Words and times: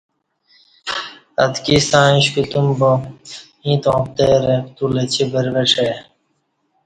اتکی 1.43 1.75
ستݩع 1.87 2.05
ایݩش 2.11 2.25
کُوتم 2.33 2.67
با 2.79 2.91
ایں 3.63 3.77
تاوں 3.83 4.01
پترں 4.15 4.61
پتول 4.65 4.93
اچی 5.01 5.23
بروڄہ 5.31 5.63
ائ۔ 5.83 5.91